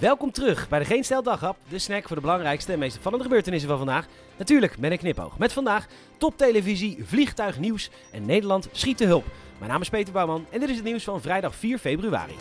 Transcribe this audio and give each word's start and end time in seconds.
Welkom 0.00 0.30
terug 0.30 0.68
bij 0.68 0.78
de 0.78 0.84
Geen 0.84 1.04
Stel 1.04 1.22
de 1.22 1.78
snack 1.78 2.06
voor 2.06 2.16
de 2.16 2.22
belangrijkste 2.22 2.72
en 2.72 2.78
meest 2.78 2.96
opvallende 2.96 3.24
gebeurtenissen 3.24 3.68
van 3.68 3.78
vandaag. 3.78 4.06
Natuurlijk 4.36 4.78
met 4.78 4.90
een 4.90 4.98
knipoog. 4.98 5.38
Met 5.38 5.52
vandaag 5.52 5.86
toptelevisie, 6.16 6.98
vliegtuignieuws 7.04 7.90
en 8.12 8.26
Nederland 8.26 8.68
schiet 8.72 8.98
de 8.98 9.04
hulp. 9.04 9.24
Mijn 9.58 9.70
naam 9.70 9.80
is 9.80 9.88
Peter 9.88 10.12
Bouwman 10.12 10.46
en 10.50 10.60
dit 10.60 10.68
is 10.68 10.76
het 10.76 10.84
nieuws 10.84 11.04
van 11.04 11.20
vrijdag 11.20 11.54
4 11.54 11.78
februari. 11.78 12.34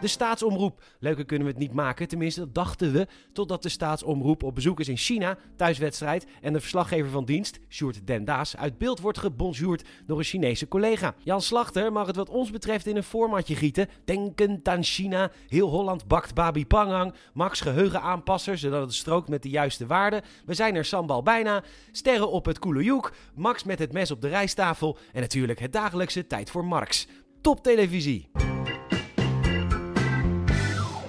De 0.00 0.06
staatsomroep. 0.06 0.82
Leuker 1.00 1.24
kunnen 1.24 1.46
we 1.46 1.52
het 1.52 1.62
niet 1.62 1.72
maken, 1.72 2.08
tenminste 2.08 2.40
dat 2.40 2.54
dachten 2.54 2.92
we. 2.92 3.06
Totdat 3.32 3.62
de 3.62 3.68
staatsomroep 3.68 4.42
op 4.42 4.54
bezoek 4.54 4.80
is 4.80 4.88
in 4.88 4.96
China, 4.96 5.38
thuiswedstrijd. 5.56 6.26
En 6.40 6.52
de 6.52 6.60
verslaggever 6.60 7.10
van 7.10 7.24
dienst, 7.24 7.58
Sjoerd 7.68 8.06
Dendaas, 8.06 8.56
uit 8.56 8.78
beeld 8.78 9.00
wordt 9.00 9.18
gebonjourd 9.18 9.84
door 10.06 10.18
een 10.18 10.24
Chinese 10.24 10.68
collega. 10.68 11.14
Jan 11.22 11.42
Slachter 11.42 11.92
mag 11.92 12.06
het 12.06 12.16
wat 12.16 12.28
ons 12.28 12.50
betreft 12.50 12.86
in 12.86 12.96
een 12.96 13.02
formatje 13.02 13.54
gieten. 13.54 13.88
Denkend 14.04 14.68
aan 14.68 14.82
China, 14.82 15.30
heel 15.48 15.68
Holland 15.68 16.06
bakt 16.06 16.34
babi 16.34 16.66
pangang. 16.66 17.14
Max 17.32 17.60
geheugen 17.60 18.00
aanpassen, 18.00 18.58
zodat 18.58 18.82
het 18.82 18.94
strookt 18.94 19.28
met 19.28 19.42
de 19.42 19.50
juiste 19.50 19.86
waarden. 19.86 20.22
We 20.46 20.54
zijn 20.54 20.74
er 20.74 20.84
sambal 20.84 21.22
bijna. 21.22 21.62
Sterren 21.92 22.30
op 22.30 22.44
het 22.44 22.58
koelejoek. 22.58 23.12
Max 23.34 23.64
met 23.64 23.78
het 23.78 23.92
mes 23.92 24.10
op 24.10 24.20
de 24.20 24.28
rijsttafel. 24.28 24.98
En 25.12 25.20
natuurlijk 25.20 25.58
het 25.58 25.72
dagelijkse 25.72 26.26
tijd 26.26 26.50
voor 26.50 26.64
Marx. 26.64 27.06
Top 27.40 27.62
televisie. 27.62 28.30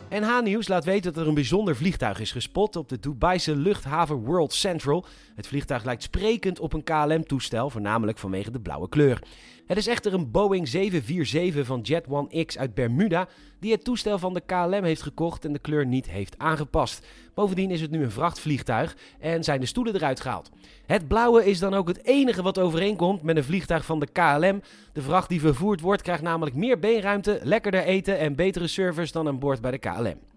NH-nieuws 0.09 0.67
laat 0.67 0.85
weten 0.85 1.13
dat 1.13 1.21
er 1.21 1.27
een 1.27 1.33
bijzonder 1.33 1.75
vliegtuig 1.75 2.19
is 2.19 2.31
gespot 2.31 2.75
op 2.75 2.89
de 2.89 2.99
Dubaise 2.99 3.55
luchthaven 3.55 4.15
World 4.15 4.53
Central. 4.53 5.05
Het 5.35 5.47
vliegtuig 5.47 5.83
lijkt 5.83 6.03
sprekend 6.03 6.59
op 6.59 6.73
een 6.73 6.83
KLM-toestel, 6.83 7.69
voornamelijk 7.69 8.17
vanwege 8.17 8.51
de 8.51 8.59
blauwe 8.59 8.89
kleur. 8.89 9.21
Het 9.69 9.77
is 9.77 9.87
echter 9.87 10.13
een 10.13 10.31
Boeing 10.31 10.67
747 10.67 11.65
van 11.65 11.81
Jet 11.81 12.05
One 12.07 12.45
X 12.45 12.57
uit 12.57 12.73
Bermuda 12.73 13.27
die 13.59 13.71
het 13.71 13.83
toestel 13.83 14.19
van 14.19 14.33
de 14.33 14.41
KLM 14.45 14.83
heeft 14.83 15.01
gekocht 15.01 15.45
en 15.45 15.53
de 15.53 15.59
kleur 15.59 15.85
niet 15.85 16.09
heeft 16.09 16.37
aangepast. 16.37 17.05
Bovendien 17.33 17.71
is 17.71 17.81
het 17.81 17.91
nu 17.91 18.03
een 18.03 18.11
vrachtvliegtuig 18.11 18.97
en 19.19 19.43
zijn 19.43 19.59
de 19.59 19.65
stoelen 19.65 19.95
eruit 19.95 20.19
gehaald. 20.19 20.49
Het 20.85 21.07
blauwe 21.07 21.45
is 21.45 21.59
dan 21.59 21.73
ook 21.73 21.87
het 21.87 22.05
enige 22.05 22.41
wat 22.41 22.59
overeenkomt 22.59 23.21
met 23.21 23.37
een 23.37 23.43
vliegtuig 23.43 23.85
van 23.85 23.99
de 23.99 24.07
KLM. 24.11 24.61
De 24.93 25.01
vracht 25.01 25.29
die 25.29 25.39
vervoerd 25.39 25.81
wordt 25.81 26.01
krijgt 26.01 26.23
namelijk 26.23 26.55
meer 26.55 26.79
beenruimte, 26.79 27.39
lekkerder 27.43 27.83
eten 27.83 28.19
en 28.19 28.35
betere 28.35 28.67
service 28.67 29.11
dan 29.11 29.27
aan 29.27 29.39
boord 29.39 29.61
bij 29.61 29.71
de 29.71 29.77
KLM. 29.77 30.28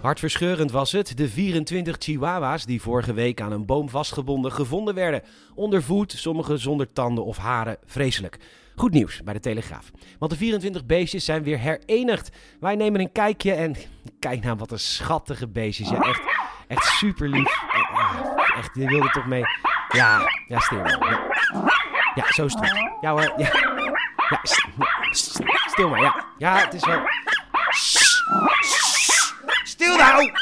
Hartverscheurend 0.00 0.70
was 0.70 0.92
het, 0.92 1.16
de 1.16 1.28
24 1.28 1.96
chihuahua's 1.98 2.64
die 2.64 2.82
vorige 2.82 3.12
week 3.12 3.40
aan 3.40 3.52
een 3.52 3.66
boom 3.66 3.88
vastgebonden 3.88 4.52
gevonden 4.52 4.94
werden. 4.94 5.22
Onder 5.54 5.82
voet, 5.82 6.12
sommige 6.12 6.56
zonder 6.56 6.92
tanden 6.92 7.24
of 7.24 7.36
haren, 7.36 7.76
vreselijk. 7.86 8.38
Goed 8.76 8.92
nieuws 8.92 9.22
bij 9.22 9.34
de 9.34 9.40
Telegraaf. 9.40 9.90
Want 10.18 10.30
de 10.30 10.36
24 10.36 10.86
beestjes 10.86 11.24
zijn 11.24 11.42
weer 11.42 11.58
herenigd. 11.58 12.30
Wij 12.60 12.76
nemen 12.76 13.00
een 13.00 13.12
kijkje 13.12 13.52
en 13.52 13.76
kijk 14.18 14.44
nou 14.44 14.56
wat 14.56 14.70
een 14.70 14.78
schattige 14.78 15.48
beestjes. 15.48 15.88
Ja, 15.88 16.00
echt, 16.00 16.22
echt 16.68 16.84
super 16.84 17.28
lief. 17.28 17.62
Echt, 18.56 18.70
je 18.74 18.86
wilde 18.86 19.10
toch 19.10 19.26
mee. 19.26 19.42
Ja, 19.88 20.20
ja, 20.46 20.58
stil. 20.58 20.78
Ja, 20.78 21.20
ja 22.14 22.32
zo 22.32 22.44
is 22.44 22.54
het. 22.54 22.72
Ja 23.00 23.10
hoor, 23.10 23.32
ja. 23.36 23.50
Ja, 24.30 24.40
stil 25.66 25.88
maar, 25.88 26.00
ja. 26.00 26.24
Ja, 26.38 26.58
het 26.58 26.74
is 26.74 26.84
wel... 26.86 27.00
Stil 29.80 29.96
nou! 29.96 30.32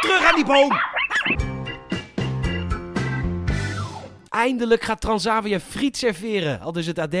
Terug 0.00 0.24
aan 0.24 0.34
die 0.34 0.44
boom! 0.44 0.80
Eindelijk 4.28 4.82
gaat 4.82 5.00
Transavia 5.00 5.60
friet 5.60 5.96
serveren, 5.96 6.60
al 6.60 6.72
dus 6.72 6.86
het 6.86 6.98
AD. 6.98 7.16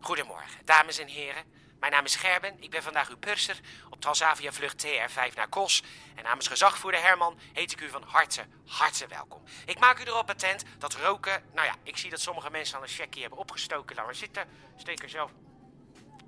Goedemorgen, 0.00 0.60
dames 0.64 0.98
en 0.98 1.06
heren. 1.06 1.44
Mijn 1.80 1.92
naam 1.92 2.04
is 2.04 2.16
Gerben, 2.16 2.54
ik 2.60 2.70
ben 2.70 2.82
vandaag 2.82 3.08
uw 3.08 3.16
purser 3.16 3.60
op 3.90 4.00
Transavia 4.00 4.52
vlucht 4.52 4.86
TR5 4.86 5.34
naar 5.34 5.48
Kos. 5.48 5.82
En 6.14 6.22
namens 6.24 6.48
gezagvoerder 6.48 7.02
Herman 7.02 7.38
heet 7.52 7.72
ik 7.72 7.80
u 7.80 7.88
van 7.88 8.02
harte, 8.06 8.42
harte 8.66 9.06
welkom. 9.06 9.42
Ik 9.66 9.78
maak 9.78 10.00
u 10.00 10.02
erop 10.02 10.30
attent 10.30 10.64
dat 10.78 10.94
roken... 10.94 11.42
Nou 11.54 11.66
ja, 11.66 11.74
ik 11.82 11.96
zie 11.96 12.10
dat 12.10 12.20
sommige 12.20 12.50
mensen 12.50 12.76
al 12.76 12.82
een 12.82 12.88
checkie 12.88 13.20
hebben 13.20 13.38
opgestoken. 13.38 13.96
Laat 13.96 14.04
maar 14.04 14.14
zitten, 14.14 14.48
steek 14.76 15.02
er 15.02 15.08
zelf 15.08 15.30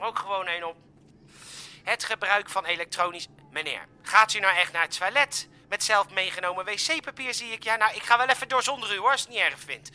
ook 0.04 0.18
gewoon 0.18 0.48
een 0.48 0.64
op. 0.64 0.76
Het 1.84 2.04
gebruik 2.04 2.48
van 2.48 2.64
elektronisch... 2.64 3.28
Meneer, 3.50 3.86
gaat 4.02 4.34
u 4.34 4.38
nou 4.38 4.56
echt 4.56 4.72
naar 4.72 4.82
het 4.82 4.98
toilet? 4.98 5.48
Met 5.68 5.84
zelf 5.84 6.10
meegenomen 6.10 6.64
wc-papier 6.64 7.34
zie 7.34 7.52
ik. 7.52 7.62
Ja, 7.62 7.76
nou, 7.76 7.94
ik 7.94 8.02
ga 8.02 8.18
wel 8.18 8.28
even 8.28 8.48
door 8.48 8.62
zonder 8.62 8.94
u 8.94 8.98
hoor, 8.98 9.10
als 9.10 9.20
het 9.20 9.30
niet 9.30 9.38
erg 9.38 9.58
vindt. 9.58 9.90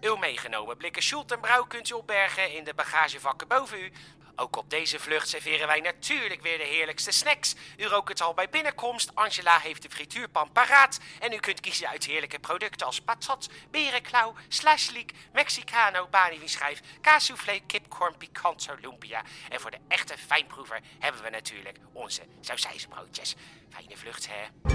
Uw 0.00 0.16
meegenomen 0.16 0.76
blikken 0.76 1.02
Schult 1.02 1.32
en 1.32 1.40
Brouw 1.40 1.64
kunt 1.64 1.90
u 1.90 1.94
opbergen 1.94 2.52
in 2.54 2.64
de 2.64 2.74
bagagevakken 2.74 3.48
boven 3.48 3.80
u. 3.80 3.92
Ook 4.36 4.56
op 4.56 4.70
deze 4.70 4.98
vlucht 4.98 5.28
serveren 5.28 5.66
wij 5.66 5.80
natuurlijk 5.80 6.42
weer 6.42 6.58
de 6.58 6.64
heerlijkste 6.64 7.10
snacks. 7.10 7.54
U 7.76 7.84
rookt 7.84 8.08
het 8.08 8.20
al 8.20 8.34
bij 8.34 8.48
binnenkomst. 8.48 9.14
Angela 9.14 9.58
heeft 9.58 9.82
de 9.82 9.90
frituurpan 9.90 10.52
paraat. 10.52 11.00
En 11.20 11.32
u 11.32 11.36
kunt 11.36 11.60
kiezen 11.60 11.88
uit 11.88 12.06
heerlijke 12.06 12.38
producten 12.38 12.86
als 12.86 13.00
patat, 13.00 13.48
berenklauw, 13.70 14.34
slashliek, 14.48 15.12
mexicano, 15.32 16.08
baniwischijf, 16.10 16.80
kaassoufflé, 17.00 17.60
kipcorn, 17.66 18.16
picanto, 18.16 18.74
lumpia. 18.80 19.22
En 19.48 19.60
voor 19.60 19.70
de 19.70 19.78
echte 19.88 20.14
fijnproever 20.18 20.80
hebben 20.98 21.22
we 21.22 21.30
natuurlijk 21.30 21.78
onze 21.92 22.22
sausijzenbroodjes. 22.40 23.34
Fijne 23.70 23.96
vlucht, 23.96 24.28
hè? 24.30 24.70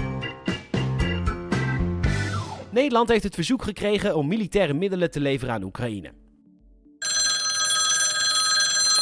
Nederland 2.70 3.08
heeft 3.08 3.24
het 3.24 3.34
verzoek 3.34 3.62
gekregen 3.62 4.16
om 4.16 4.28
militaire 4.28 4.72
middelen 4.72 5.10
te 5.10 5.20
leveren 5.20 5.54
aan 5.54 5.62
Oekraïne. 5.62 6.25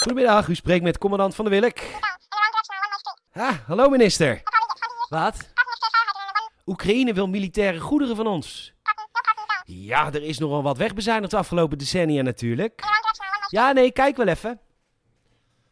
Goedemiddag, 0.04 0.48
u 0.48 0.54
spreekt 0.54 0.82
met 0.82 0.98
commandant 0.98 1.34
van 1.34 1.44
de 1.44 1.50
Wilk. 1.50 1.78
Ah, 3.32 3.58
hallo 3.66 3.88
minister. 3.88 4.42
Wat? 5.08 5.52
Oekraïne 6.66 7.12
wil 7.12 7.28
militaire 7.28 7.80
goederen 7.80 8.16
van 8.16 8.26
ons. 8.26 8.74
Ja, 9.64 10.06
er 10.06 10.22
is 10.22 10.38
nogal 10.38 10.62
wat 10.62 10.76
wegbezuinigd 10.76 11.30
de 11.30 11.36
afgelopen 11.36 11.78
decennia 11.78 12.22
natuurlijk. 12.22 12.82
Ja, 13.48 13.72
nee, 13.72 13.92
kijk 13.92 14.16
wel 14.16 14.26
even. 14.26 14.60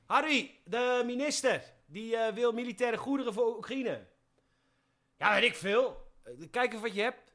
Harry, 0.06 0.60
de 0.64 1.02
minister, 1.06 1.62
die 1.86 2.12
uh, 2.12 2.26
wil 2.28 2.52
militaire 2.52 2.96
goederen 2.96 3.32
voor 3.32 3.56
Oekraïne. 3.56 4.06
Ja, 5.18 5.34
weet 5.34 5.44
ik 5.44 5.54
veel. 5.54 6.12
Kijk 6.50 6.68
even 6.68 6.82
wat 6.82 6.94
je 6.94 7.02
hebt. 7.02 7.31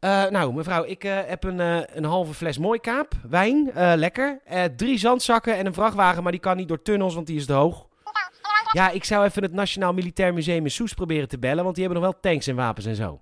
Uh, 0.00 0.26
nou, 0.26 0.54
mevrouw, 0.54 0.84
ik 0.84 1.04
uh, 1.04 1.18
heb 1.26 1.44
een, 1.44 1.58
uh, 1.58 1.80
een 1.86 2.04
halve 2.04 2.34
fles 2.34 2.58
mooikaap, 2.58 3.12
wijn, 3.28 3.70
lekker. 3.74 4.40
drie 4.76 4.98
zandzakken 4.98 5.56
en 5.56 5.66
een 5.66 5.74
vrachtwagen, 5.74 6.22
maar 6.22 6.32
die 6.32 6.40
kan 6.40 6.56
niet 6.56 6.68
door 6.68 6.82
tunnels, 6.82 7.14
want 7.14 7.26
die 7.26 7.36
is 7.36 7.46
te 7.46 7.52
hoog. 7.52 7.88
Ja, 8.72 8.90
ik 8.90 9.04
zou 9.04 9.24
even 9.24 9.42
het 9.42 9.52
Nationaal 9.52 9.92
Militair 9.92 10.34
Museum 10.34 10.64
in 10.64 10.70
Soes 10.70 10.94
proberen 10.94 11.28
te 11.28 11.38
bellen, 11.38 11.64
want 11.64 11.74
die 11.74 11.84
hebben 11.84 12.02
nog 12.02 12.12
wel 12.12 12.20
tanks 12.20 12.46
en 12.46 12.56
wapens 12.56 12.86
en 12.86 12.96
zo. 12.96 13.20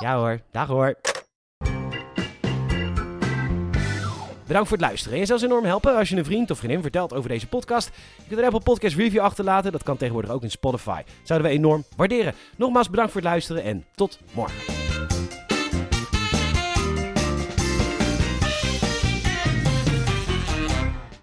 Ja 0.00 0.16
hoor, 0.16 0.40
dag 0.50 0.66
hoor. 0.66 0.94
Bedankt 4.46 4.68
voor 4.68 4.76
het 4.76 4.86
luisteren. 4.86 5.14
En 5.14 5.20
je 5.20 5.26
zou 5.26 5.42
enorm 5.42 5.64
helpen 5.64 5.96
als 5.96 6.08
je 6.08 6.16
een 6.16 6.24
vriend 6.24 6.50
of 6.50 6.58
vriendin 6.58 6.82
vertelt 6.82 7.14
over 7.14 7.28
deze 7.28 7.46
podcast. 7.46 7.90
Je 8.16 8.22
kunt 8.28 8.38
een 8.38 8.44
Apple 8.44 8.60
Podcast 8.60 8.96
review 8.96 9.20
achterlaten. 9.20 9.72
Dat 9.72 9.82
kan 9.82 9.96
tegenwoordig 9.96 10.30
ook 10.30 10.42
in 10.42 10.50
Spotify. 10.50 11.02
Zouden 11.22 11.48
we 11.48 11.54
enorm 11.54 11.84
waarderen. 11.96 12.34
Nogmaals 12.56 12.90
bedankt 12.90 13.12
voor 13.12 13.20
het 13.20 13.30
luisteren 13.30 13.62
en 13.62 13.84
tot 13.94 14.18
morgen. 14.32 14.75